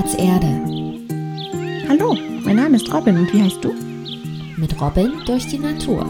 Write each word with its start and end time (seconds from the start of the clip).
Platz 0.00 0.14
Erde. 0.14 0.46
Hallo, 1.86 2.16
mein 2.42 2.56
Name 2.56 2.76
ist 2.76 2.90
Robin 2.90 3.18
und 3.18 3.30
wie 3.34 3.42
heißt 3.42 3.62
du? 3.62 3.74
Mit 4.56 4.80
Robin 4.80 5.12
durch 5.26 5.46
die 5.46 5.58
Natur. 5.58 6.06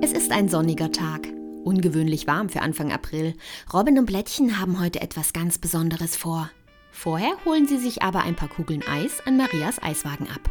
Es 0.00 0.12
ist 0.12 0.32
ein 0.32 0.48
sonniger 0.48 0.90
Tag. 0.90 1.28
Ungewöhnlich 1.64 2.26
warm 2.26 2.48
für 2.48 2.62
Anfang 2.62 2.92
April. 2.92 3.34
Robin 3.74 3.98
und 3.98 4.06
Blättchen 4.06 4.58
haben 4.58 4.80
heute 4.80 5.02
etwas 5.02 5.34
ganz 5.34 5.58
Besonderes 5.58 6.16
vor. 6.16 6.48
Vorher 6.92 7.32
holen 7.44 7.66
sie 7.66 7.76
sich 7.76 8.00
aber 8.00 8.22
ein 8.22 8.36
paar 8.36 8.48
Kugeln 8.48 8.82
Eis 8.90 9.20
an 9.26 9.36
Marias 9.36 9.82
Eiswagen 9.82 10.28
ab. 10.30 10.50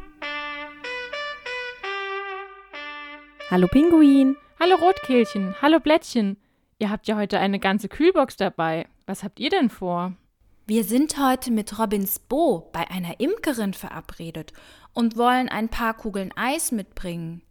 Hallo 3.50 3.66
Pinguin. 3.66 4.36
Hallo 4.60 4.76
Rotkehlchen, 4.76 5.56
hallo 5.60 5.80
Blättchen. 5.80 6.38
Ihr 6.78 6.92
habt 6.92 7.08
ja 7.08 7.18
heute 7.18 7.40
eine 7.40 7.58
ganze 7.58 7.90
Kühlbox 7.90 8.38
dabei. 8.38 8.86
Was 9.08 9.24
habt 9.24 9.40
ihr 9.40 9.50
denn 9.50 9.72
vor? 9.72 10.14
Wir 10.70 10.84
sind 10.84 11.18
heute 11.18 11.50
mit 11.50 11.80
Robins 11.80 12.20
Bo 12.20 12.70
bei 12.74 12.92
einer 12.92 13.22
Imkerin 13.22 13.74
verabredet 13.74 14.52
und 14.94 15.16
wollen 15.16 15.48
ein 15.48 15.70
paar 15.70 15.94
Kugeln 15.94 16.34
Eis 16.36 16.74
mitbringen. 16.74 17.42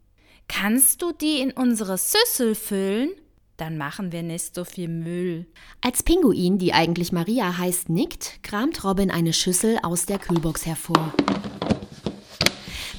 Kannst 0.48 1.00
du 1.00 1.12
die 1.12 1.40
in 1.40 1.50
unsere 1.50 1.96
Süssel 1.96 2.54
füllen? 2.54 3.08
Dann 3.56 3.78
machen 3.78 4.12
wir 4.12 4.22
nicht 4.22 4.54
so 4.54 4.64
viel 4.64 4.88
Müll. 4.88 5.46
Als 5.80 6.02
Pinguin, 6.02 6.58
die 6.58 6.74
eigentlich 6.74 7.10
Maria 7.10 7.56
heißt, 7.56 7.88
nickt, 7.88 8.42
kramt 8.42 8.84
Robin 8.84 9.10
eine 9.10 9.32
Schüssel 9.32 9.78
aus 9.82 10.04
der 10.04 10.18
Kühlbox 10.18 10.66
hervor. 10.66 11.14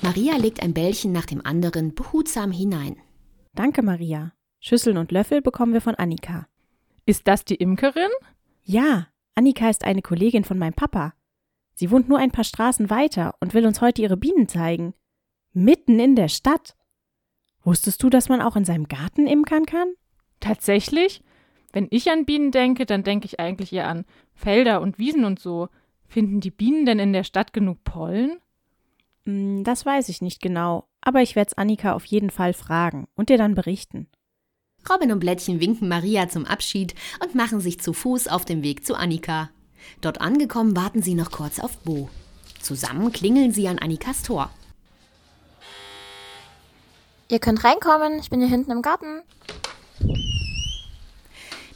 Maria 0.02 0.35
legt 0.38 0.63
ein 0.63 0.73
Bällchen 0.73 1.12
nach 1.12 1.27
dem 1.27 1.45
anderen 1.45 1.93
behutsam 1.93 2.52
hinein. 2.52 2.98
Danke, 3.54 3.84
Maria. 3.84 4.34
Schüsseln 4.62 4.98
und 4.98 5.12
Löffel 5.12 5.43
bekommen 5.43 5.73
wir 5.73 5.81
von 5.81 5.93
Annika. 5.93 6.48
Ist 7.05 7.27
das 7.27 7.45
die 7.45 7.55
Imkerin? 7.55 8.09
Ja, 8.63 9.09
Annika 9.38 9.70
ist 9.70 9.86
eine 9.86 10.02
Kollegin 10.02 10.44
von 10.44 10.58
meinem 10.58 10.73
Papa. 10.73 11.14
Sie 11.76 11.91
wohnt 11.91 12.10
nur 12.10 12.18
ein 12.18 12.32
paar 12.32 12.43
Straßen 12.43 12.90
weiter 12.90 13.35
und 13.40 13.54
will 13.54 13.68
uns 13.68 13.82
heute 13.82 14.02
ihre 14.02 14.18
Bienen 14.18 14.48
zeigen. 14.48 14.96
Mitten 15.54 15.99
in 15.99 16.16
der 16.16 16.27
Stadt. 16.27 16.76
Wusstest 17.63 18.02
du, 18.02 18.10
dass 18.10 18.30
man 18.30 18.41
auch 18.41 18.55
in 18.55 18.65
seinem 18.65 18.88
Garten 18.88 19.27
imkern 19.27 19.68
kann? 19.68 19.93
Tatsächlich? 20.40 21.21
Wenn 21.71 21.88
ich 21.91 22.10
an 22.10 22.26
Bienen 22.26 22.49
denke, 22.49 22.88
dann 22.88 23.04
denke 23.04 23.27
ich 23.27 23.40
eigentlich 23.40 23.71
eher 23.74 23.88
an 23.88 24.05
Felder 24.34 24.82
und 24.82 24.98
Wiesen 24.98 25.24
und 25.24 25.38
so. 25.38 25.70
Finden 26.08 26.40
die 26.40 26.49
Bienen 26.49 26.88
denn 26.88 26.98
in 26.98 27.13
der 27.13 27.24
Stadt 27.24 27.54
genug 27.54 27.84
Pollen? 27.84 28.40
Hm, 29.26 29.63
das 29.63 29.85
weiß 29.85 30.10
ich 30.10 30.20
nicht 30.20 30.41
genau, 30.41 30.88
aber 30.99 31.21
ich 31.21 31.35
werde 31.35 31.49
es 31.49 31.58
Annika 31.58 31.93
auf 31.93 32.05
jeden 32.05 32.32
Fall 32.32 32.54
fragen 32.54 33.08
und 33.13 33.30
dir 33.30 33.38
dann 33.38 33.54
berichten. 33.54 34.08
Robin 34.90 35.12
und 35.12 35.20
Blättchen 35.20 35.60
winken 35.60 35.90
Maria 35.90 36.30
zum 36.30 36.46
Abschied 36.46 36.96
und 37.22 37.36
machen 37.36 37.60
sich 37.60 37.80
zu 37.80 37.94
Fuß 37.94 38.28
auf 38.28 38.46
den 38.46 38.64
Weg 38.64 38.86
zu 38.86 38.96
Annika. 38.96 39.50
Dort 40.02 40.22
angekommen 40.22 40.76
warten 40.76 41.02
sie 41.02 41.14
noch 41.14 41.32
kurz 41.32 41.60
auf 41.60 41.78
Bo. 41.80 42.10
Zusammen 42.62 43.12
klingeln 43.12 43.52
sie 43.52 43.68
an 43.68 43.80
Annikas 43.80 44.24
Tor. 44.24 44.50
Ihr 47.30 47.40
könnt 47.40 47.64
reinkommen, 47.64 48.20
ich 48.20 48.30
bin 48.30 48.40
hier 48.40 48.50
hinten 48.50 48.72
im 48.72 48.82
Garten. 48.82 49.22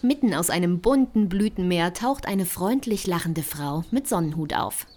Mitten 0.01 0.33
aus 0.33 0.49
einem 0.49 0.79
bunten 0.79 1.29
Blütenmeer 1.29 1.93
taucht 1.93 2.25
eine 2.25 2.45
freundlich 2.45 3.05
lachende 3.05 3.43
Frau 3.43 3.83
mit 3.91 4.07
Sonnenhut 4.07 4.55
auf. 4.55 4.87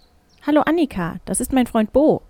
Hallo 0.47 0.61
Annika, 0.61 1.17
das 1.25 1.41
ist 1.41 1.53
mein 1.53 1.67
Freund 1.67 1.91
Bo. 1.91 2.21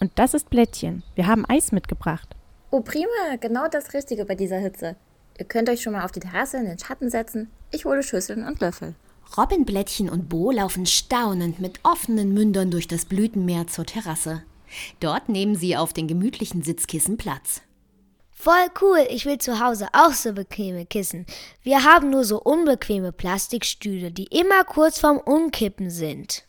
Und 0.00 0.12
das 0.14 0.34
ist 0.34 0.48
Blättchen. 0.50 1.02
Wir 1.14 1.26
haben 1.26 1.44
Eis 1.48 1.72
mitgebracht. 1.72 2.34
Oh, 2.70 2.80
prima, 2.80 3.36
genau 3.40 3.68
das 3.68 3.92
Richtige 3.92 4.24
bei 4.24 4.34
dieser 4.34 4.58
Hitze. 4.58 4.96
Ihr 5.38 5.44
könnt 5.44 5.68
euch 5.68 5.82
schon 5.82 5.94
mal 5.94 6.04
auf 6.04 6.12
die 6.12 6.20
Terrasse 6.20 6.58
in 6.58 6.66
den 6.66 6.78
Schatten 6.78 7.10
setzen. 7.10 7.50
Ich 7.70 7.84
hole 7.84 8.02
Schüsseln 8.02 8.46
und 8.46 8.60
Löffel. 8.60 8.94
Robin, 9.36 9.64
Blättchen 9.64 10.10
und 10.10 10.28
Bo 10.28 10.50
laufen 10.50 10.84
staunend 10.84 11.58
mit 11.58 11.80
offenen 11.84 12.34
Mündern 12.34 12.70
durch 12.70 12.86
das 12.86 13.06
Blütenmeer 13.06 13.66
zur 13.66 13.86
Terrasse. 13.86 14.42
Dort 15.00 15.28
nehmen 15.28 15.54
sie 15.54 15.76
auf 15.76 15.92
den 15.92 16.06
gemütlichen 16.06 16.62
Sitzkissen 16.62 17.16
Platz. 17.16 17.62
Voll 18.30 18.68
cool, 18.80 19.06
ich 19.08 19.24
will 19.24 19.38
zu 19.38 19.60
Hause 19.60 19.86
auch 19.92 20.12
so 20.12 20.32
bequeme 20.32 20.84
Kissen. 20.84 21.26
Wir 21.62 21.84
haben 21.84 22.10
nur 22.10 22.24
so 22.24 22.42
unbequeme 22.42 23.12
Plastikstühle, 23.12 24.10
die 24.10 24.24
immer 24.24 24.64
kurz 24.64 24.98
vorm 24.98 25.18
Umkippen 25.18 25.90
sind. 25.90 26.44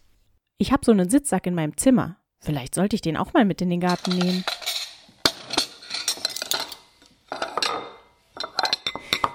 Ich 0.58 0.72
habe 0.72 0.84
so 0.84 0.92
einen 0.92 1.10
Sitzsack 1.10 1.46
in 1.46 1.56
meinem 1.56 1.78
Zimmer. 1.78 2.18
Vielleicht 2.40 2.76
sollte 2.76 2.96
ich 2.96 3.02
den 3.02 3.16
auch 3.16 3.34
mal 3.34 3.46
mit 3.46 3.62
in 3.62 3.70
den 3.70 3.80
Garten 3.80 4.18
nehmen. 4.18 4.44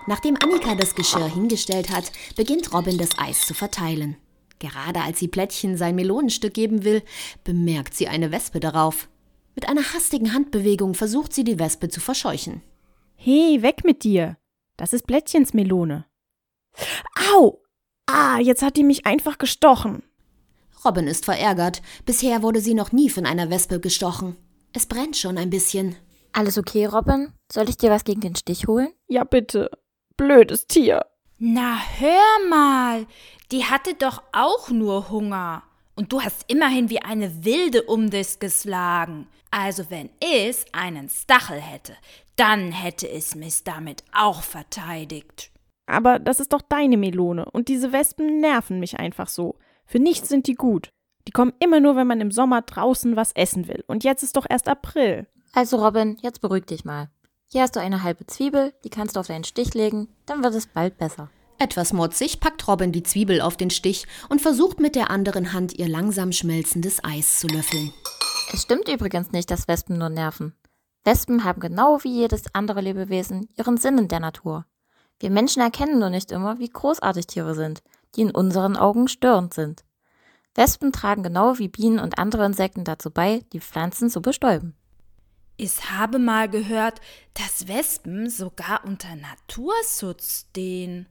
Nachdem 0.09 0.39
Annika 0.43 0.75
das 0.75 0.95
Geschirr 0.95 1.29
hingestellt 1.29 1.91
hat, 1.91 2.13
beginnt 2.35 2.73
Robin 2.73 2.97
das 2.97 3.19
Eis 3.19 3.47
zu 3.47 3.53
verteilen. 3.53 4.17
Gerade 4.59 5.03
als 5.03 5.19
sie 5.19 5.29
Plättchen 5.29 5.77
sein 5.77 5.97
Melonenstück 5.97 6.55
geben 6.55 6.83
will, 6.83 7.03
bemerkt 7.45 7.93
sie 7.95 8.09
eine 8.09 8.33
Wespe 8.33 8.59
darauf. 8.59 9.11
Mit 9.55 9.69
einer 9.69 9.83
hastigen 9.93 10.33
Handbewegung 10.33 10.95
versucht 10.95 11.35
sie, 11.35 11.45
die 11.45 11.59
Wespe 11.59 11.91
zu 11.91 12.01
verscheuchen. 12.01 12.63
Hey, 13.17 13.61
weg 13.61 13.85
mit 13.85 14.03
dir! 14.03 14.39
Das 14.79 14.95
ist 14.95 15.07
Blättchens 15.07 15.53
Melone. 15.53 16.07
Au! 17.35 17.61
Ah, 18.07 18.39
jetzt 18.39 18.63
hat 18.63 18.79
die 18.79 18.85
mich 18.85 19.05
einfach 19.05 19.37
gestochen. 19.37 20.03
Robin 20.87 21.07
ist 21.07 21.27
verärgert. 21.27 21.83
Bisher 22.07 22.43
wurde 22.43 22.63
sie 22.63 22.73
noch 22.73 22.93
nie 22.93 23.11
von 23.11 23.27
einer 23.27 23.51
Wespe 23.51 23.79
gestochen. 23.79 24.37
Es 24.73 24.87
brennt 24.87 25.19
schon 25.19 25.37
ein 25.37 25.51
bisschen. 25.51 25.97
Alles 26.33 26.57
okay, 26.57 26.87
Robin? 26.87 27.35
Soll 27.53 27.69
ich 27.69 27.77
dir 27.77 27.91
was 27.91 28.05
gegen 28.05 28.23
den 28.23 28.37
Stich 28.37 28.67
holen? 28.69 28.89
Ja, 29.07 29.25
bitte. 29.25 29.71
Blödes 30.19 30.67
Tier. 30.67 31.07
Na, 31.39 31.79
hör 32.01 32.49
mal. 32.51 33.07
Die 33.53 33.65
hatte 33.65 33.95
doch 33.95 34.21
auch 34.33 34.69
nur 34.69 35.11
Hunger. 35.11 35.63
Und 35.95 36.13
du 36.13 36.21
hast 36.21 36.45
immerhin 36.51 36.91
wie 36.91 37.01
eine 37.01 37.45
Wilde 37.45 37.85
um 37.85 38.11
dich 38.11 38.41
geschlagen. 38.41 39.29
Also 39.53 39.91
wenn 39.91 40.11
es 40.21 40.67
einen 40.73 41.09
Stachel 41.09 41.61
hätte, 41.61 41.95
dann 42.35 42.73
hätte 42.73 43.09
es 43.09 43.37
mich 43.37 43.63
damit 43.63 44.03
auch 44.13 44.43
verteidigt. 44.43 45.53
Aber 45.87 46.19
das 46.19 46.41
ist 46.41 46.53
doch 46.53 46.63
deine 46.63 46.97
Melone 46.97 47.45
und 47.53 47.69
diese 47.69 47.93
Wespen 47.93 48.41
nerven 48.41 48.81
mich 48.81 48.99
einfach 48.99 49.29
so. 49.29 49.55
Für 49.87 50.01
nichts 50.01 50.29
sind 50.29 50.49
die 50.49 50.57
gut. 50.57 50.91
Die 51.29 51.33
kommen 51.33 51.55
immer 51.61 51.79
nur, 51.79 51.95
wenn 51.95 52.09
man 52.09 52.21
im 52.21 52.33
Sommer 52.33 52.63
draußen 52.63 53.15
was 53.15 53.31
essen 53.33 53.69
will. 53.69 53.85
Und 53.87 54.03
jetzt 54.03 54.25
ist 54.25 54.37
doch 54.37 54.47
erst 54.49 54.69
April. 54.69 55.29
Also 55.53 55.77
Robin, 55.77 56.19
jetzt 56.23 56.41
beruhig 56.41 56.67
dich 56.67 56.85
mal. 56.85 57.09
Hier 57.51 57.63
hast 57.63 57.77
du 57.77 57.81
eine 57.81 58.03
halbe 58.03 58.27
Zwiebel, 58.27 58.75
die 58.85 58.91
kannst 58.91 59.17
du 59.17 59.21
auf 59.21 59.29
deinen 59.29 59.45
Stich 59.45 59.73
legen, 59.73 60.09
dann 60.27 60.45
wird 60.45 60.55
es 60.55 60.67
bald 60.67 60.99
besser. 60.99 61.31
Etwas 61.59 61.95
mutzig 61.95 62.41
packt 62.41 62.69
Robin 62.69 62.93
die 62.93 63.03
Zwiebel 63.03 63.41
auf 63.41 63.57
den 63.57 63.71
Stich 63.71 64.07
und 64.29 64.43
versucht 64.43 64.81
mit 64.81 64.95
der 64.95 65.11
anderen 65.11 65.55
Hand 65.55 65.73
ihr 65.79 65.89
langsam 65.89 66.33
schmelzendes 66.33 67.03
Eis 67.03 67.41
zu 67.41 67.47
löffeln. 67.47 67.95
Es 68.53 68.63
stimmt 68.63 68.89
übrigens 68.91 69.33
nicht, 69.33 69.51
dass 69.51 69.67
Wespen 69.67 69.97
nur 69.97 70.11
nerven. 70.11 70.55
Wespen 71.05 71.43
haben 71.43 71.61
genau 71.61 72.05
wie 72.05 72.13
jedes 72.13 72.55
andere 72.55 72.83
Lebewesen 72.83 73.49
ihren 73.57 73.79
Sinn 73.79 73.97
in 73.97 74.09
der 74.09 74.21
Natur. 74.21 74.67
Wir 75.19 75.31
Menschen 75.31 75.63
erkennen 75.63 75.99
nur 75.99 76.11
nicht 76.11 76.31
immer, 76.31 76.59
wie 76.59 76.69
großartig 76.69 77.29
Tiere 77.29 77.55
sind, 77.55 77.83
die 78.15 78.23
in 78.23 78.31
unseren 78.31 78.77
Augen 78.77 79.09
störend 79.09 79.55
sind. 79.55 79.85
Wespen 80.55 80.93
tragen 80.93 81.23
genau 81.23 81.59
wie 81.59 81.69
Bienen 81.69 81.99
und 81.99 82.19
andere 82.19 82.45
Insekten 82.45 82.85
dazu 82.85 83.11
bei, 83.11 83.43
die 83.55 83.61
Pflanzen 83.61 84.11
zu 84.11 84.21
bestäuben. 84.21 84.75
Ich 85.61 85.91
habe 85.91 86.21
mal 86.21 86.49
gehört, 86.49 87.01
dass 87.35 87.67
Wespen 87.67 88.31
sogar 88.31 88.85
unter 88.85 89.17
Naturschutz 89.17 90.47
stehen. 90.51 91.09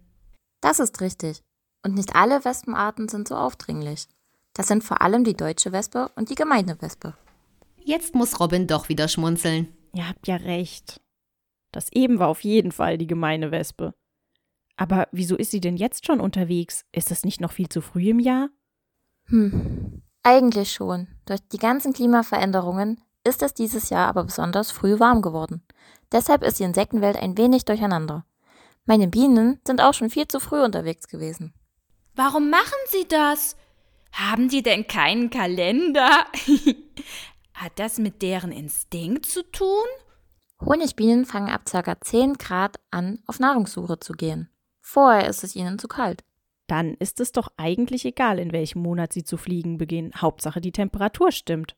Das 0.62 0.80
ist 0.80 1.02
richtig. 1.02 1.44
Und 1.84 1.96
nicht 1.96 2.16
alle 2.16 2.46
Wespenarten 2.46 3.09
sind 3.09 3.28
so 3.28 3.35
aufdringlich. 3.35 4.08
Das 4.53 4.69
sind 4.69 4.85
vor 4.85 5.02
allem 5.02 5.25
die 5.25 5.35
deutsche 5.35 5.74
Wespe 5.74 6.09
und 6.16 6.30
die 6.30 6.35
gemeine 6.35 6.81
Wespe. 6.81 7.13
Jetzt 7.84 8.16
muss 8.16 8.40
Robin 8.40 8.68
doch 8.68 8.88
wieder 8.88 9.09
schmunzeln. 9.09 9.68
Ihr 9.94 10.08
habt 10.08 10.28
ja 10.28 10.38
recht. 10.38 11.02
Das 11.74 11.91
eben 11.91 12.18
war 12.18 12.29
auf 12.29 12.46
jeden 12.46 12.72
Fall 12.72 12.97
die 12.97 13.08
gemeine 13.08 13.52
Wespe. 13.52 13.94
Aber 14.78 15.09
wieso 15.12 15.35
ist 15.35 15.52
sie 15.52 15.59
denn 15.59 15.75
jetzt 15.75 16.06
schon 16.06 16.22
unterwegs? 16.22 16.85
Ist 16.94 17.12
es 17.12 17.25
nicht 17.25 17.41
noch 17.41 17.52
viel 17.52 17.67
zu 17.67 17.82
früh 17.82 18.11
im 18.11 18.20
Jahr? 18.20 18.47
Hm, 19.26 20.03
eigentlich 20.23 20.72
schon. 20.72 21.09
Durch 21.26 21.41
die 21.49 21.58
ganzen 21.58 21.91
Klimaveränderungen 21.91 23.02
ist 23.28 23.44
es 23.44 23.53
dieses 23.53 23.90
Jahr 23.90 24.08
aber 24.08 24.24
besonders 24.24 24.72
früh 24.72 25.00
warm 25.00 25.22
geworden. 25.22 25.62
Deshalb 26.12 26.44
ist 26.44 26.59
die 26.59 26.64
Insektenwelt 26.64 27.18
ein 27.18 27.38
wenig 27.38 27.66
durcheinander. 27.66 28.26
Meine 28.85 29.08
Bienen 29.08 29.59
sind 29.68 29.82
auch 29.82 29.94
schon 29.94 30.09
viel 30.09 30.28
zu 30.28 30.40
früh 30.40 30.64
unterwegs 30.64 31.08
gewesen. 31.08 31.53
Warum 32.16 32.50
machen 32.50 32.79
sie 32.90 33.08
das? 33.08 33.56
Haben 34.14 34.50
die 34.50 34.64
denn 34.64 34.88
keinen 34.88 35.29
Kalender? 35.29 36.09
Hat 37.53 37.74
das 37.76 38.00
mit 38.00 38.22
deren 38.22 38.52
Instinkt 38.52 39.26
zu 39.26 39.44
tun? 39.52 39.85
Honigbienen 40.59 41.26
fangen 41.26 41.50
ab 41.50 41.66
ca. 41.70 42.00
10 42.00 42.35
Grad 42.35 42.80
an, 42.90 43.20
auf 43.28 43.40
Nahrungssuche 43.40 44.00
zu 44.00 44.14
gehen. 44.14 44.50
Vorher 44.80 45.28
ist 45.28 45.44
es 45.44 45.56
ihnen 45.56 45.78
zu 45.78 45.88
kalt. 45.88 46.23
Dann 46.68 46.96
ist 46.96 47.20
es 47.20 47.32
doch 47.32 47.50
eigentlich 47.58 48.06
egal, 48.06 48.40
in 48.40 48.52
welchem 48.52 48.82
Monat 48.82 49.14
sie 49.14 49.23
zu 49.23 49.38
fliegen 49.38 49.78
beginnen. 49.78 50.14
Hauptsache 50.16 50.62
die 50.62 50.72
Temperatur 50.72 51.32
stimmt. 51.32 51.76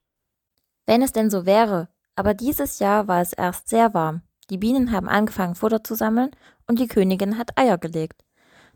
Wenn 0.89 1.03
es 1.03 1.11
denn 1.11 1.29
so 1.29 1.45
wäre, 1.45 1.87
aber 2.15 2.33
dieses 2.33 2.79
Jahr 2.79 3.07
war 3.07 3.21
es 3.21 3.31
erst 3.31 3.69
sehr 3.69 3.93
warm. 3.93 4.23
Die 4.49 4.57
Bienen 4.57 4.91
haben 4.91 5.07
angefangen, 5.07 5.53
Futter 5.53 5.83
zu 5.83 5.93
sammeln 5.93 6.31
und 6.67 6.79
die 6.79 6.87
Königin 6.87 7.37
hat 7.37 7.55
Eier 7.59 7.77
gelegt. 7.77 8.23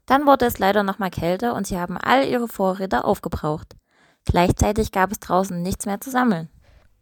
Dann 0.06 0.28
wurde 0.28 0.46
es 0.46 0.60
leider 0.60 0.84
nochmal 0.84 1.10
kälter 1.10 1.56
und 1.56 1.66
sie 1.66 1.80
haben 1.80 1.98
all 1.98 2.28
ihre 2.28 2.48
Vorräte 2.48 3.04
aufgebraucht. 3.04 3.76
Gleichzeitig 4.26 4.92
gab 4.92 5.12
es 5.12 5.22
draußen 5.22 5.60
nichts 5.64 5.88
mehr 5.88 6.00
zu 6.02 6.12
sammeln. 6.12 6.50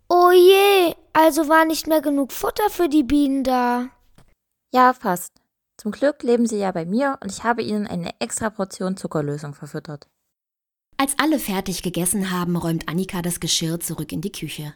Oh 0.08 0.32
je, 0.32 0.96
also 1.12 1.50
war 1.50 1.66
nicht 1.66 1.88
mehr 1.88 2.02
genug 2.02 2.32
Futter 2.32 2.70
für 2.70 2.88
die 2.88 3.04
Bienen 3.04 3.44
da. 3.44 3.90
Ja, 4.74 4.94
fast. 4.94 5.34
Zum 5.76 5.92
Glück 5.92 6.24
leben 6.24 6.46
sie 6.46 6.60
ja 6.60 6.72
bei 6.72 6.86
mir 6.86 7.18
und 7.22 7.30
ich 7.30 7.44
habe 7.44 7.64
ihnen 7.64 7.86
eine 7.86 8.12
extra 8.22 8.50
Portion 8.50 8.96
Zuckerlösung 8.96 9.56
verfüttert. 9.56 10.08
Als 10.96 11.20
alle 11.20 11.38
fertig 11.38 11.84
gegessen 11.84 12.32
haben, 12.32 12.56
räumt 12.56 12.88
Annika 12.88 13.22
das 13.22 13.42
Geschirr 13.42 13.82
zurück 13.82 14.14
in 14.14 14.22
die 14.22 14.32
Küche. 14.32 14.74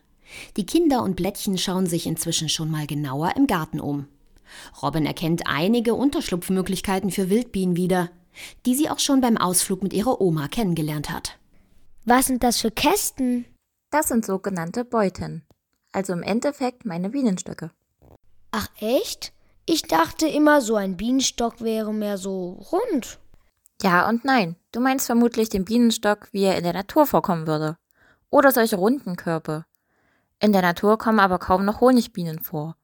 Die 0.58 0.66
Kinder 0.66 1.04
und 1.04 1.16
Blättchen 1.16 1.58
schauen 1.58 1.88
sich 1.88 2.08
inzwischen 2.08 2.50
schon 2.50 2.72
mal 2.72 2.88
genauer 2.88 3.36
im 3.36 3.48
Garten 3.48 3.80
um. 3.80 4.08
Robin 4.82 5.06
erkennt 5.06 5.44
einige 5.46 5.96
Unterschlupfmöglichkeiten 5.96 7.12
für 7.12 7.30
Wildbienen 7.30 7.76
wieder, 7.76 8.10
die 8.66 8.76
sie 8.76 8.90
auch 8.90 9.00
schon 9.00 9.22
beim 9.22 9.38
Ausflug 9.38 9.84
mit 9.84 9.94
ihrer 9.94 10.22
Oma 10.22 10.48
kennengelernt 10.48 11.10
hat. 11.10 11.38
Was 12.06 12.28
sind 12.28 12.44
das 12.44 12.62
für 12.62 12.72
Kästen? 12.72 13.46
Das 13.90 14.10
sind 14.10 14.26
sogenannte 14.26 14.86
Beuten, 14.86 15.44
also 15.92 16.14
im 16.14 16.22
Endeffekt 16.22 16.86
meine 16.86 17.10
Bienenstöcke. 17.10 17.72
Ach 18.52 18.68
echt? 18.80 19.34
Ich 19.66 19.82
dachte 19.82 20.28
immer, 20.28 20.62
so 20.62 20.76
ein 20.76 20.98
Bienenstock 20.98 21.62
wäre 21.62 21.94
mehr 21.94 22.18
so 22.18 22.52
rund. 22.72 23.20
Ja 23.82 24.08
und 24.08 24.24
nein. 24.24 24.56
Du 24.72 24.80
meinst 24.80 25.08
vermutlich 25.08 25.50
den 25.50 25.66
Bienenstock, 25.66 26.30
wie 26.32 26.44
er 26.44 26.58
in 26.58 26.64
der 26.64 26.74
Natur 26.74 27.08
vorkommen 27.08 27.48
würde. 27.48 27.78
Oder 28.30 28.52
solche 28.52 28.76
runden 28.76 29.16
Körper. 29.16 29.66
In 30.40 30.54
der 30.54 30.62
Natur 30.62 30.98
kommen 30.98 31.20
aber 31.20 31.40
kaum 31.40 31.66
noch 31.66 31.82
Honigbienen 31.82 32.40
vor. 32.40 32.76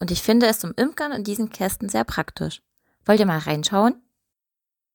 Und 0.00 0.10
ich 0.10 0.22
finde 0.22 0.46
es 0.46 0.60
zum 0.60 0.72
Imkern 0.76 1.12
in 1.12 1.24
diesen 1.24 1.50
Kästen 1.50 1.88
sehr 1.88 2.04
praktisch. 2.04 2.62
Wollt 3.04 3.20
ihr 3.20 3.26
mal 3.26 3.38
reinschauen? 3.38 4.02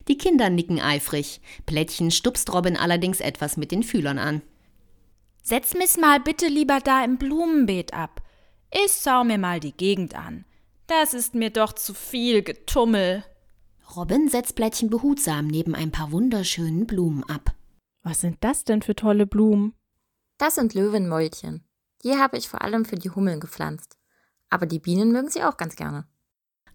Die 0.07 0.17
Kinder 0.17 0.49
nicken 0.49 0.79
eifrig. 0.79 1.41
Plättchen 1.65 2.11
stupst 2.11 2.53
Robin 2.53 2.77
allerdings 2.77 3.19
etwas 3.19 3.57
mit 3.57 3.71
den 3.71 3.83
Fühlern 3.83 4.19
an. 4.19 4.41
Setz 5.41 5.73
mich 5.73 5.97
mal 5.97 6.19
bitte 6.19 6.47
lieber 6.47 6.79
da 6.79 7.03
im 7.03 7.17
Blumenbeet 7.17 7.93
ab. 7.93 8.21
Ich 8.71 9.01
schau 9.03 9.23
mir 9.23 9.37
mal 9.37 9.59
die 9.59 9.73
Gegend 9.73 10.15
an. 10.15 10.45
Das 10.87 11.13
ist 11.13 11.35
mir 11.35 11.49
doch 11.49 11.73
zu 11.73 11.93
viel 11.93 12.43
Getummel. 12.43 13.23
Robin 13.95 14.29
setzt 14.29 14.55
Blättchen 14.55 14.89
behutsam 14.89 15.47
neben 15.47 15.75
ein 15.75 15.91
paar 15.91 16.11
wunderschönen 16.11 16.87
Blumen 16.87 17.23
ab. 17.25 17.53
Was 18.03 18.21
sind 18.21 18.37
das 18.41 18.63
denn 18.63 18.81
für 18.81 18.95
tolle 18.95 19.25
Blumen? 19.25 19.73
Das 20.37 20.55
sind 20.55 20.73
Löwenmäulchen. 20.73 21.63
Die 22.03 22.17
habe 22.17 22.37
ich 22.37 22.49
vor 22.49 22.61
allem 22.61 22.85
für 22.85 22.95
die 22.95 23.09
Hummeln 23.09 23.39
gepflanzt. 23.39 23.97
Aber 24.49 24.65
die 24.65 24.79
Bienen 24.79 25.11
mögen 25.11 25.29
sie 25.29 25.43
auch 25.43 25.57
ganz 25.57 25.75
gerne. 25.75 26.05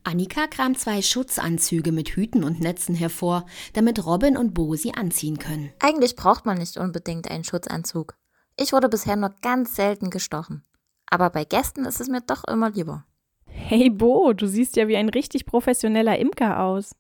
Annika 0.05 0.47
kramt 0.47 0.79
zwei 0.79 1.03
Schutzanzüge 1.03 1.93
mit 1.93 2.11
Hüten 2.11 2.45
und 2.45 2.61
Netzen 2.61 2.95
hervor, 2.95 3.45
damit 3.75 4.05
Robin 4.07 4.37
und 4.37 4.55
Bo 4.55 4.75
sie 4.75 4.95
anziehen 4.95 5.39
können. 5.39 5.71
Eigentlich 5.81 6.17
braucht 6.17 6.47
man 6.47 6.59
nicht 6.59 6.79
unbedingt 6.79 7.31
einen 7.31 7.45
Schutzanzug. 7.45 8.15
Ich 8.57 8.73
wurde 8.73 8.89
bisher 8.89 9.17
nur 9.17 9.35
ganz 9.43 9.77
selten 9.77 10.11
gestochen. 10.11 10.65
Aber 11.11 11.31
bei 11.31 11.45
Gästen 11.45 11.85
ist 11.85 12.01
es 12.01 12.09
mir 12.09 12.21
doch 12.23 12.45
immer 12.45 12.71
lieber. 12.71 13.05
Hey 13.47 13.91
Bo, 13.91 14.33
du 14.33 14.47
siehst 14.47 14.77
ja 14.77 14.89
wie 14.89 14.97
ein 14.97 15.09
richtig 15.09 15.47
professioneller 15.47 16.19
Imker 16.19 16.61
aus. 16.61 16.95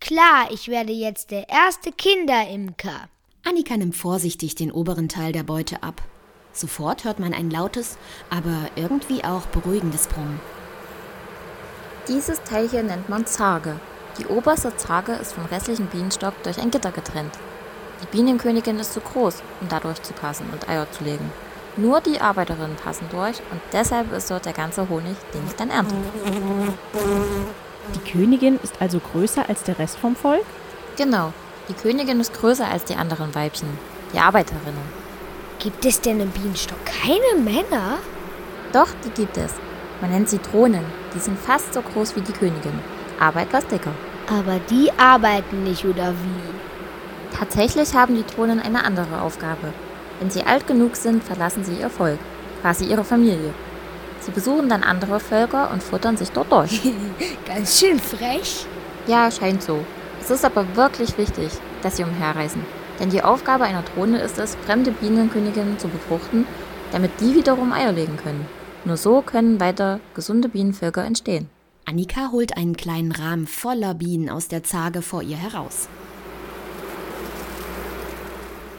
Klar, 0.00 0.48
ich 0.50 0.68
werde 0.68 0.92
jetzt 0.92 1.30
der 1.30 1.48
erste 1.48 1.90
Kinderimker. 1.90 3.08
Annika 3.44 3.76
nimmt 3.76 3.96
vorsichtig 3.96 4.54
den 4.54 4.70
oberen 4.70 5.08
Teil 5.08 5.32
der 5.32 5.42
Beute 5.42 5.82
ab. 5.82 6.02
Sofort 6.54 7.04
hört 7.04 7.18
man 7.18 7.34
ein 7.34 7.50
lautes, 7.50 7.98
aber 8.30 8.70
irgendwie 8.76 9.24
auch 9.24 9.42
beruhigendes 9.46 10.06
Brummen. 10.06 10.40
Dieses 12.06 12.42
Teil 12.44 12.68
hier 12.68 12.84
nennt 12.84 13.08
man 13.08 13.26
Zarge. 13.26 13.80
Die 14.18 14.26
oberste 14.26 14.76
Zarge 14.76 15.12
ist 15.12 15.32
vom 15.32 15.46
restlichen 15.46 15.86
Bienenstock 15.86 16.40
durch 16.44 16.60
ein 16.60 16.70
Gitter 16.70 16.92
getrennt. 16.92 17.34
Die 18.02 18.16
Bienenkönigin 18.16 18.78
ist 18.78 18.92
zu 18.92 19.00
groß, 19.00 19.42
um 19.60 19.68
da 19.68 19.80
durchzupassen 19.80 20.46
und 20.52 20.68
Eier 20.68 20.86
zu 20.92 21.02
legen. 21.02 21.32
Nur 21.76 22.00
die 22.00 22.20
Arbeiterinnen 22.20 22.76
passen 22.76 23.08
durch 23.10 23.38
und 23.50 23.60
deshalb 23.72 24.12
ist 24.12 24.30
dort 24.30 24.46
der 24.46 24.52
ganze 24.52 24.88
Honig, 24.88 25.16
den 25.32 25.44
ich 25.48 25.56
dann 25.56 25.70
ernte. 25.70 25.96
Die 27.94 28.10
Königin 28.12 28.60
ist 28.62 28.80
also 28.80 29.00
größer 29.00 29.48
als 29.48 29.64
der 29.64 29.80
Rest 29.80 29.98
vom 29.98 30.14
Volk? 30.14 30.44
Genau, 30.96 31.32
die 31.68 31.74
Königin 31.74 32.20
ist 32.20 32.32
größer 32.32 32.68
als 32.68 32.84
die 32.84 32.94
anderen 32.94 33.34
Weibchen, 33.34 33.76
die 34.12 34.20
Arbeiterinnen. 34.20 35.03
Gibt 35.64 35.86
es 35.86 35.98
denn 35.98 36.20
im 36.20 36.28
Bienenstock 36.28 36.76
keine 36.84 37.42
Männer? 37.42 37.96
Doch, 38.74 38.88
die 39.02 39.08
gibt 39.08 39.38
es. 39.38 39.50
Man 40.02 40.10
nennt 40.10 40.28
sie 40.28 40.38
Drohnen. 40.38 40.84
Die 41.14 41.18
sind 41.18 41.38
fast 41.38 41.72
so 41.72 41.80
groß 41.80 42.16
wie 42.16 42.20
die 42.20 42.34
Königin, 42.34 42.78
aber 43.18 43.40
etwas 43.40 43.66
dicker. 43.68 43.92
Aber 44.28 44.60
die 44.68 44.92
arbeiten 44.98 45.64
nicht, 45.64 45.86
oder 45.86 46.12
wie? 46.12 47.34
Tatsächlich 47.34 47.94
haben 47.94 48.14
die 48.14 48.26
Drohnen 48.26 48.60
eine 48.60 48.84
andere 48.84 49.22
Aufgabe. 49.22 49.72
Wenn 50.20 50.30
sie 50.30 50.42
alt 50.44 50.66
genug 50.66 50.96
sind, 50.96 51.24
verlassen 51.24 51.64
sie 51.64 51.76
ihr 51.76 51.88
Volk, 51.88 52.18
quasi 52.60 52.84
ihre 52.84 53.02
Familie. 53.02 53.54
Sie 54.20 54.32
besuchen 54.32 54.68
dann 54.68 54.82
andere 54.82 55.18
Völker 55.18 55.70
und 55.72 55.82
futtern 55.82 56.18
sich 56.18 56.30
dort 56.30 56.52
durch. 56.52 56.82
Ganz 57.46 57.80
schön 57.80 57.98
frech. 57.98 58.66
Ja, 59.06 59.30
scheint 59.30 59.62
so. 59.62 59.82
Es 60.20 60.28
ist 60.30 60.44
aber 60.44 60.76
wirklich 60.76 61.16
wichtig, 61.16 61.52
dass 61.80 61.96
sie 61.96 62.04
umherreisen. 62.04 62.83
Denn 63.00 63.10
die 63.10 63.22
Aufgabe 63.22 63.64
einer 63.64 63.82
Drohne 63.82 64.20
ist 64.20 64.38
es, 64.38 64.54
fremde 64.54 64.92
Bienenköniginnen 64.92 65.78
zu 65.78 65.88
befruchten, 65.88 66.46
damit 66.92 67.20
die 67.20 67.34
wiederum 67.34 67.72
Eier 67.72 67.92
legen 67.92 68.16
können. 68.16 68.46
Nur 68.84 68.96
so 68.96 69.22
können 69.22 69.60
weiter 69.60 70.00
gesunde 70.14 70.48
Bienenvölker 70.48 71.04
entstehen. 71.04 71.48
Annika 71.86 72.30
holt 72.30 72.56
einen 72.56 72.76
kleinen 72.76 73.12
Rahmen 73.12 73.46
voller 73.46 73.94
Bienen 73.94 74.30
aus 74.30 74.48
der 74.48 74.62
Zarge 74.62 75.02
vor 75.02 75.22
ihr 75.22 75.36
heraus. 75.36 75.88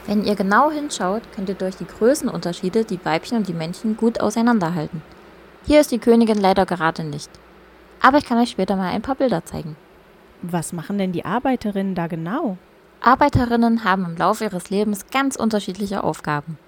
Wenn 0.06 0.24
ihr 0.24 0.36
genau 0.36 0.70
hinschaut, 0.70 1.22
könnt 1.34 1.48
ihr 1.48 1.56
durch 1.56 1.76
die 1.76 1.86
Größenunterschiede 1.86 2.84
die 2.84 3.04
Weibchen 3.04 3.38
und 3.38 3.48
die 3.48 3.54
Männchen 3.54 3.96
gut 3.96 4.20
auseinanderhalten. 4.20 5.02
Hier 5.66 5.80
ist 5.80 5.90
die 5.90 5.98
Königin 5.98 6.40
leider 6.40 6.64
gerade 6.64 7.02
nicht. 7.02 7.30
Aber 8.00 8.18
ich 8.18 8.24
kann 8.24 8.38
euch 8.38 8.50
später 8.50 8.76
mal 8.76 8.92
ein 8.92 9.02
paar 9.02 9.16
Bilder 9.16 9.44
zeigen. 9.44 9.76
Was 10.42 10.72
machen 10.72 10.98
denn 10.98 11.10
die 11.10 11.24
Arbeiterinnen 11.24 11.96
da 11.96 12.06
genau? 12.06 12.56
Arbeiterinnen 13.00 13.84
haben 13.84 14.04
im 14.04 14.16
Laufe 14.16 14.44
ihres 14.44 14.70
Lebens 14.70 15.06
ganz 15.10 15.36
unterschiedliche 15.36 16.02
Aufgaben. 16.02 16.58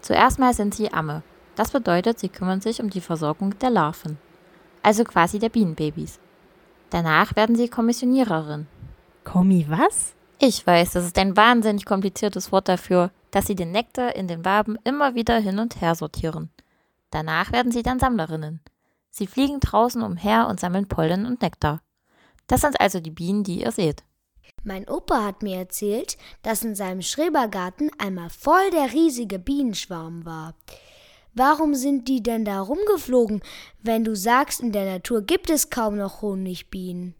Zuerst 0.00 0.38
mal 0.38 0.52
sind 0.54 0.74
sie 0.74 0.92
Amme. 0.92 1.22
Das 1.56 1.70
bedeutet, 1.70 2.18
sie 2.18 2.28
kümmern 2.28 2.60
sich 2.60 2.82
um 2.82 2.90
die 2.90 3.00
Versorgung 3.00 3.58
der 3.60 3.70
Larven, 3.70 4.18
also 4.82 5.04
quasi 5.04 5.38
der 5.38 5.50
Bienenbabys. 5.50 6.18
Danach 6.90 7.36
werden 7.36 7.56
sie 7.56 7.68
Kommissioniererin. 7.68 8.66
Kommi 9.24 9.66
was? 9.68 10.14
Ich 10.38 10.66
weiß, 10.66 10.92
das 10.92 11.06
ist 11.06 11.18
ein 11.18 11.36
wahnsinnig 11.36 11.86
kompliziertes 11.86 12.52
Wort 12.52 12.68
dafür, 12.68 13.10
dass 13.30 13.46
sie 13.46 13.54
den 13.54 13.70
Nektar 13.70 14.14
in 14.14 14.28
den 14.28 14.44
Waben 14.44 14.76
immer 14.84 15.14
wieder 15.14 15.38
hin 15.38 15.58
und 15.58 15.80
her 15.80 15.94
sortieren. 15.94 16.50
Danach 17.10 17.52
werden 17.52 17.72
sie 17.72 17.82
dann 17.82 18.00
Sammlerinnen. 18.00 18.60
Sie 19.10 19.26
fliegen 19.26 19.60
draußen 19.60 20.02
umher 20.02 20.48
und 20.48 20.58
sammeln 20.58 20.88
Pollen 20.88 21.24
und 21.24 21.40
Nektar. 21.40 21.80
Das 22.48 22.60
sind 22.60 22.80
also 22.80 23.00
die 23.00 23.12
Bienen, 23.12 23.44
die 23.44 23.62
ihr 23.62 23.70
seht. 23.70 24.02
Mein 24.64 24.88
Opa 24.88 25.22
hat 25.22 25.42
mir 25.42 25.58
erzählt, 25.58 26.16
dass 26.42 26.64
in 26.64 26.74
seinem 26.74 27.02
Schrebergarten 27.02 27.90
einmal 27.98 28.30
voll 28.30 28.70
der 28.70 28.92
riesige 28.94 29.38
Bienenschwarm 29.38 30.24
war. 30.24 30.54
Warum 31.34 31.74
sind 31.74 32.08
die 32.08 32.22
denn 32.22 32.46
da 32.46 32.60
rumgeflogen, 32.60 33.42
wenn 33.82 34.04
du 34.04 34.16
sagst, 34.16 34.60
in 34.60 34.72
der 34.72 34.86
Natur 34.90 35.20
gibt 35.22 35.50
es 35.50 35.68
kaum 35.68 35.96
noch 35.96 36.22
Honigbienen? 36.22 37.14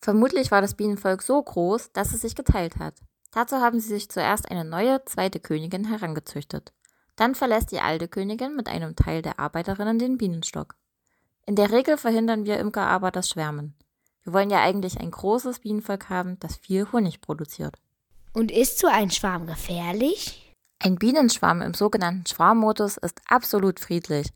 Vermutlich 0.00 0.50
war 0.50 0.60
das 0.60 0.74
Bienenvolk 0.74 1.22
so 1.22 1.40
groß, 1.40 1.92
dass 1.92 2.12
es 2.12 2.22
sich 2.22 2.34
geteilt 2.34 2.76
hat. 2.78 2.94
Dazu 3.30 3.56
haben 3.56 3.78
sie 3.78 3.88
sich 3.88 4.08
zuerst 4.08 4.50
eine 4.50 4.64
neue 4.64 5.04
zweite 5.04 5.40
Königin 5.40 5.84
herangezüchtet. 5.84 6.72
Dann 7.16 7.34
verlässt 7.34 7.70
die 7.70 7.80
alte 7.80 8.08
Königin 8.08 8.56
mit 8.56 8.68
einem 8.68 8.96
Teil 8.96 9.22
der 9.22 9.38
Arbeiterinnen 9.38 9.98
den 9.98 10.18
Bienenstock. 10.18 10.74
In 11.46 11.54
der 11.54 11.70
Regel 11.70 11.96
verhindern 11.98 12.44
wir 12.44 12.58
Imker 12.58 12.86
aber 12.86 13.10
das 13.10 13.28
Schwärmen. 13.28 13.74
Wir 14.24 14.32
wollen 14.32 14.50
ja 14.50 14.62
eigentlich 14.62 14.98
ein 14.98 15.10
großes 15.10 15.60
Bienenvolk 15.60 16.08
haben, 16.08 16.38
das 16.40 16.56
viel 16.56 16.90
Honig 16.92 17.20
produziert. 17.20 17.76
Und 18.32 18.50
ist 18.50 18.78
so 18.78 18.86
ein 18.86 19.10
Schwarm 19.10 19.46
gefährlich? 19.46 20.54
Ein 20.78 20.96
Bienenschwarm 20.96 21.60
im 21.60 21.74
sogenannten 21.74 22.26
Schwarmmodus 22.26 22.96
ist 22.96 23.20
absolut 23.28 23.80
friedlich. 23.80 24.28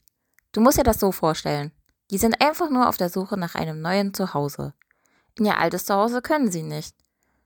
Du 0.52 0.61
musst 0.61 0.78
dir 0.78 0.83
das 0.83 1.00
so 1.00 1.11
vorstellen. 1.11 1.73
Die 2.11 2.18
sind 2.18 2.40
einfach 2.42 2.71
nur 2.71 2.88
auf 2.88 2.97
der 2.99 3.09
Suche 3.09 3.38
nach 3.38 3.54
einem 3.54 3.80
neuen 3.80 4.12
Zuhause. 4.12 4.75
In 5.38 5.47
ihr 5.47 5.59
altes 5.59 5.87
Zuhause 5.87 6.21
können 6.21 6.50
sie 6.50 6.62
nicht. 6.62 6.95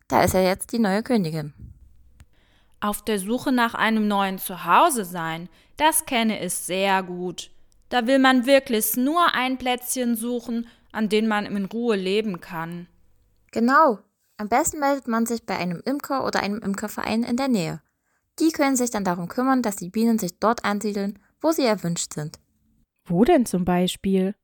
Da 0.09 0.23
ist 0.23 0.35
ja 0.35 0.41
jetzt 0.41 0.73
die 0.73 0.79
neue 0.79 1.03
Königin. 1.03 1.55
Auf 2.81 3.03
der 3.03 3.21
Suche 3.21 3.53
nach 3.53 3.75
einem 3.75 4.09
neuen 4.09 4.39
Zuhause 4.39 5.05
sein, 5.05 5.49
das 5.77 6.07
kenne 6.07 6.45
ich 6.45 6.55
sehr 6.55 7.03
gut. 7.05 7.51
Da 7.89 8.07
will 8.07 8.19
man 8.19 8.47
wirklich 8.47 8.97
nur 8.97 9.35
ein 9.35 9.59
Plätzchen 9.59 10.17
suchen, 10.17 10.67
an 10.93 11.09
dem 11.09 11.27
man 11.27 11.47
in 11.47 11.65
Ruhe 11.65 11.97
leben 11.97 12.41
kann. 12.41 12.87
Genau. 13.51 13.99
Am 14.37 14.49
besten 14.49 14.81
meldet 14.81 15.09
man 15.09 15.27
sich 15.27 15.45
bei 15.45 15.57
einem 15.57 15.83
Imker 15.85 16.25
oder 16.27 16.41
einem 16.41 16.59
Imkerverein 16.59 17.23
in 17.23 17.37
der 17.37 17.49
Nähe. 17.49 17.81
Die 18.39 18.51
können 18.51 18.77
sich 18.77 18.91
dann 18.91 19.05
darum 19.05 19.29
kümmern, 19.29 19.63
dass 19.63 19.77
die 19.77 19.91
Bienen 19.91 20.19
sich 20.19 20.39
dort 20.39 20.65
ansiedeln, 20.65 21.19
wo 21.41 21.53
sie 21.53 21.65
erwünscht 21.65 22.15
sind. 22.15 22.39
Wo 23.05 23.25
denn 23.25 23.47
zum 23.47 23.65
Beispiel? 23.65 24.35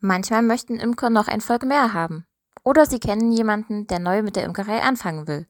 Manchmal 0.00 0.42
möchten 0.42 0.78
Imker 0.78 1.10
noch 1.10 1.28
ein 1.28 1.40
Volk 1.40 1.64
mehr 1.64 1.92
haben. 1.92 2.26
Oder 2.62 2.86
sie 2.86 2.98
kennen 2.98 3.32
jemanden, 3.32 3.86
der 3.86 3.98
neu 3.98 4.22
mit 4.22 4.36
der 4.36 4.44
Imkerei 4.44 4.82
anfangen 4.82 5.26
will. 5.26 5.46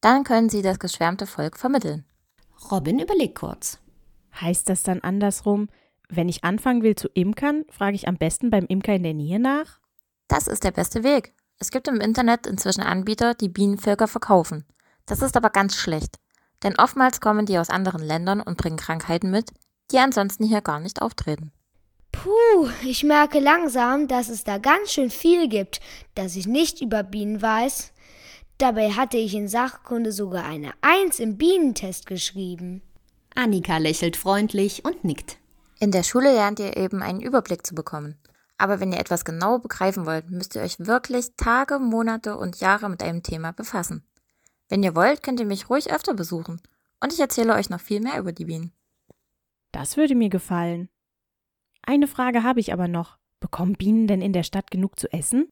Dann 0.00 0.24
können 0.24 0.48
sie 0.48 0.62
das 0.62 0.78
geschwärmte 0.78 1.26
Volk 1.26 1.56
vermitteln. 1.56 2.04
Robin 2.70 3.00
überlegt 3.00 3.38
kurz. 3.38 3.78
Heißt 4.40 4.68
das 4.68 4.82
dann 4.82 5.00
andersrum, 5.00 5.68
wenn 6.08 6.28
ich 6.28 6.44
anfangen 6.44 6.82
will 6.82 6.94
zu 6.94 7.08
imkern, 7.08 7.64
frage 7.70 7.96
ich 7.96 8.08
am 8.08 8.16
besten 8.16 8.50
beim 8.50 8.66
Imker 8.66 8.94
in 8.94 9.02
der 9.02 9.14
Nähe 9.14 9.38
nach? 9.38 9.80
Das 10.26 10.46
ist 10.46 10.64
der 10.64 10.70
beste 10.70 11.04
Weg. 11.04 11.34
Es 11.58 11.70
gibt 11.70 11.88
im 11.88 12.00
Internet 12.00 12.46
inzwischen 12.46 12.82
Anbieter, 12.82 13.34
die 13.34 13.48
Bienenvölker 13.48 14.08
verkaufen. 14.08 14.64
Das 15.06 15.22
ist 15.22 15.36
aber 15.36 15.50
ganz 15.50 15.76
schlecht. 15.76 16.16
Denn 16.62 16.78
oftmals 16.78 17.20
kommen 17.20 17.46
die 17.46 17.58
aus 17.58 17.70
anderen 17.70 18.02
Ländern 18.02 18.40
und 18.40 18.56
bringen 18.58 18.76
Krankheiten 18.76 19.30
mit, 19.30 19.50
die 19.90 19.98
ansonsten 19.98 20.44
hier 20.44 20.60
gar 20.60 20.80
nicht 20.80 21.02
auftreten. 21.02 21.52
Puh, 22.12 22.68
ich 22.84 23.04
merke 23.04 23.38
langsam, 23.38 24.08
dass 24.08 24.28
es 24.28 24.44
da 24.44 24.58
ganz 24.58 24.92
schön 24.92 25.10
viel 25.10 25.48
gibt, 25.48 25.80
das 26.14 26.36
ich 26.36 26.46
nicht 26.46 26.80
über 26.80 27.02
Bienen 27.02 27.40
weiß. 27.40 27.92
Dabei 28.58 28.90
hatte 28.90 29.18
ich 29.18 29.34
in 29.34 29.46
Sachkunde 29.46 30.10
sogar 30.10 30.44
eine 30.44 30.72
Eins 30.80 31.20
im 31.20 31.36
Bienentest 31.38 32.06
geschrieben. 32.06 32.82
Annika 33.34 33.78
lächelt 33.78 34.16
freundlich 34.16 34.84
und 34.84 35.04
nickt. 35.04 35.37
In 35.80 35.92
der 35.92 36.02
Schule 36.02 36.32
lernt 36.32 36.58
ihr 36.58 36.76
eben 36.76 37.02
einen 37.02 37.20
Überblick 37.20 37.64
zu 37.64 37.74
bekommen. 37.74 38.18
Aber 38.56 38.80
wenn 38.80 38.92
ihr 38.92 38.98
etwas 38.98 39.24
genau 39.24 39.58
begreifen 39.58 40.06
wollt, 40.06 40.30
müsst 40.30 40.56
ihr 40.56 40.62
euch 40.62 40.80
wirklich 40.80 41.36
Tage, 41.36 41.78
Monate 41.78 42.36
und 42.36 42.58
Jahre 42.58 42.88
mit 42.88 43.02
einem 43.02 43.22
Thema 43.22 43.52
befassen. 43.52 44.04
Wenn 44.68 44.82
ihr 44.82 44.96
wollt, 44.96 45.22
könnt 45.22 45.38
ihr 45.38 45.46
mich 45.46 45.70
ruhig 45.70 45.92
öfter 45.92 46.14
besuchen. 46.14 46.60
Und 47.00 47.12
ich 47.12 47.20
erzähle 47.20 47.54
euch 47.54 47.70
noch 47.70 47.80
viel 47.80 48.00
mehr 48.00 48.18
über 48.18 48.32
die 48.32 48.46
Bienen. 48.46 48.72
Das 49.70 49.96
würde 49.96 50.16
mir 50.16 50.28
gefallen. 50.28 50.88
Eine 51.82 52.08
Frage 52.08 52.42
habe 52.42 52.58
ich 52.58 52.72
aber 52.72 52.88
noch. 52.88 53.18
Bekommen 53.38 53.74
Bienen 53.74 54.08
denn 54.08 54.20
in 54.20 54.32
der 54.32 54.42
Stadt 54.42 54.72
genug 54.72 54.98
zu 54.98 55.12
essen? 55.12 55.48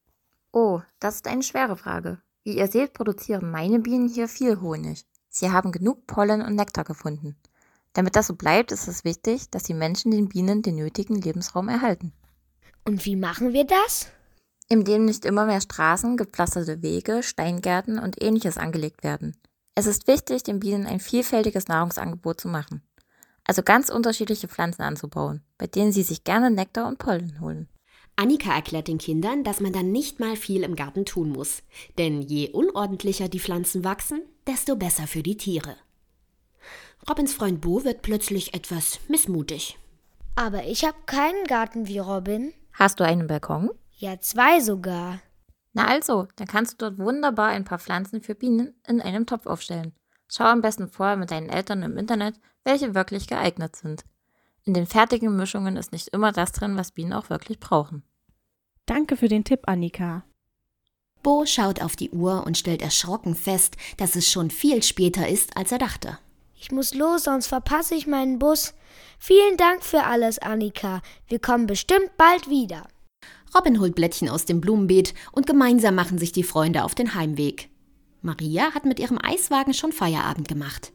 Oh, 0.52 0.80
das 0.99 1.16
ist 1.16 1.28
eine 1.28 1.45
schwere 1.45 1.76
Frage. 1.76 2.21
Wie 2.42 2.56
ihr 2.56 2.66
seht, 2.66 2.95
produzieren 2.95 3.50
meine 3.50 3.78
Bienen 3.78 4.09
hier 4.09 4.26
viel 4.26 4.61
Honig. 4.61 5.06
Sie 5.28 5.50
haben 5.52 5.71
genug 5.71 6.06
Pollen 6.06 6.42
und 6.42 6.56
Nektar 6.56 6.85
gefunden. 6.85 7.37
Damit 7.97 8.15
das 8.15 8.26
so 8.26 8.35
bleibt, 8.35 8.73
ist 8.73 8.88
es 8.88 9.05
wichtig, 9.05 9.49
dass 9.49 9.62
die 9.62 9.73
Menschen 9.73 10.11
den 10.11 10.29
Bienen 10.29 10.61
den 10.61 10.76
nötigen 10.76 11.15
Lebensraum 11.19 11.71
erhalten. 11.71 12.12
Und 12.85 13.07
wie 13.07 13.17
machen 13.17 13.55
wir 13.55 13.65
das? 13.65 14.09
Indem 14.69 15.07
nicht 15.07 15.25
immer 15.25 15.47
mehr 15.47 15.62
Straßen, 15.62 16.19
gepflasterte 16.19 16.83
Wege, 16.83 17.23
Steingärten 17.23 17.99
und 17.99 18.23
ähnliches 18.23 18.59
angelegt 18.59 19.03
werden. 19.03 19.35
Es 19.75 19.87
ist 19.87 20.09
wichtig, 20.09 20.43
den 20.43 20.61
Bienen 20.61 20.85
ein 20.85 21.00
vielfältiges 21.00 21.69
Nahrungsangebot 21.69 22.38
zu 22.38 22.49
machen. 22.49 22.83
Also 23.45 23.62
ganz 23.62 23.88
unterschiedliche 23.88 24.49
Pflanzen 24.49 24.83
anzubauen, 24.83 25.41
bei 25.57 25.67
denen 25.67 25.93
sie 25.93 26.03
sich 26.03 26.23
gerne 26.23 26.50
Nektar 26.50 26.88
und 26.88 26.99
Pollen 26.99 27.41
holen. 27.41 27.67
Annika 28.15 28.55
erklärt 28.55 28.88
den 28.88 28.99
Kindern, 28.99 29.43
dass 29.43 29.61
man 29.61 29.73
dann 29.73 29.91
nicht 29.91 30.21
mal 30.21 30.37
viel 30.37 30.65
im 30.65 30.76
Garten 30.76 31.07
tun 31.07 31.31
muss. 31.31 31.62
Denn 31.97 32.21
je 32.21 32.50
unordentlicher 32.50 33.31
die 33.31 33.41
Pflanzen 33.41 33.85
wachsen, 33.85 34.21
desto 34.47 34.76
besser 34.76 35.07
für 35.07 35.23
die 35.23 35.38
Tiere. 35.38 35.76
Robins 37.09 37.35
Freund 37.35 37.61
Bo 37.61 37.85
wird 37.85 38.03
plötzlich 38.03 38.53
etwas 38.53 38.99
missmutig. 39.07 39.79
Aber 40.35 40.65
ich 40.65 40.85
habe 40.85 40.97
keinen 41.07 41.45
Garten 41.47 41.87
wie 41.87 42.01
Robin. 42.01 42.53
Hast 42.73 42.99
du 42.99 43.05
einen 43.05 43.29
Balkon? 43.29 43.71
Ja, 43.93 44.19
zwei 44.21 44.59
sogar. 44.61 45.21
Na 45.73 45.87
also, 45.87 46.27
dann 46.35 46.49
kannst 46.49 46.73
du 46.73 46.77
dort 46.79 46.99
wunderbar 46.99 47.51
ein 47.51 47.65
paar 47.65 47.79
Pflanzen 47.79 48.23
für 48.23 48.35
Bienen 48.35 48.75
in 48.89 49.01
einem 49.01 49.25
Topf 49.25 49.47
aufstellen. 49.47 49.95
Schau 50.29 50.45
am 50.45 50.63
besten 50.63 50.89
vorher 50.89 51.17
mit 51.17 51.31
deinen 51.31 51.49
Eltern 51.49 51.85
im 51.85 51.97
Internet, 51.97 52.41
welche 52.65 52.97
wirklich 52.97 53.29
geeignet 53.29 53.77
sind. 53.77 54.05
In 54.65 54.75
den 54.75 54.87
fertigen 54.87 55.37
Mischungen 55.37 55.77
ist 55.77 55.93
nicht 55.93 56.09
immer 56.09 56.33
das 56.33 56.51
drin, 56.51 56.77
was 56.77 56.91
Bienen 56.91 57.13
auch 57.13 57.31
wirklich 57.31 57.61
brauchen. 57.61 58.03
Danke 58.85 59.17
für 59.17 59.29
den 59.29 59.45
Tipp, 59.45 59.61
Annika. 59.67 60.25
Bo 61.23 61.47
schaut 61.47 61.81
auf 61.81 61.95
die 61.95 62.11
Uhr 62.11 62.45
und 62.45 62.59
stellt 62.59 62.83
erschrocken 62.83 63.37
fest, 63.37 63.77
dass 63.97 64.17
es 64.17 64.29
schon 64.29 64.51
viel 64.51 64.83
später 64.83 65.29
ist, 65.29 65.57
als 65.57 65.71
er 65.71 65.79
dachte. 65.79 66.19
Ich 66.59 66.73
muss 66.73 66.95
los, 66.95 67.25
sonst 67.25 67.47
verpasse 67.47 67.95
ich 67.95 68.07
meinen 68.07 68.39
Bus. 68.39 68.75
Vielen 69.19 69.57
Dank 69.57 69.85
für 69.85 70.05
alles, 70.05 70.39
Annika. 70.39 71.03
Wir 71.29 71.39
kommen 71.39 71.67
bestimmt 71.67 72.17
bald 72.17 72.49
wieder. 72.49 72.89
Robin 73.55 73.79
holt 73.79 73.95
Blättchen 73.95 74.29
aus 74.29 74.45
dem 74.47 74.61
Blumenbeet 74.61 75.15
und 75.33 75.47
gemeinsam 75.47 75.95
machen 75.95 76.19
sich 76.19 76.33
die 76.33 76.43
Freunde 76.43 76.83
auf 76.85 76.95
den 76.95 77.15
Heimweg. 77.15 77.69
Maria 78.23 78.73
hat 78.73 78.87
mit 78.87 78.99
ihrem 78.99 79.19
Eiswagen 79.23 79.75
schon 79.75 79.93
Feierabend 79.93 80.49
gemacht. 80.49 80.93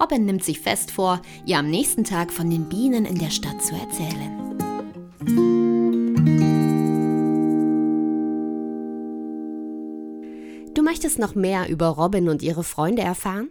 Robin 0.00 0.24
nimmt 0.24 0.44
sich 0.44 0.60
fest 0.60 0.90
vor, 0.90 1.22
ihr 1.46 1.58
am 1.58 1.70
nächsten 1.70 2.04
Tag 2.04 2.32
von 2.32 2.50
den 2.50 2.68
Bienen 2.68 3.06
in 3.06 3.18
der 3.18 3.30
Stadt 3.30 3.62
zu 3.62 3.74
erzählen. 3.74 4.38
Du 10.74 10.82
möchtest 10.82 11.18
noch 11.18 11.34
mehr 11.34 11.68
über 11.68 11.88
Robin 11.88 12.28
und 12.28 12.42
ihre 12.42 12.64
Freunde 12.64 13.02
erfahren? 13.02 13.50